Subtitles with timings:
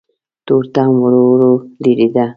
[0.45, 1.51] تورتم ورو ورو
[1.83, 2.25] ډېرېده.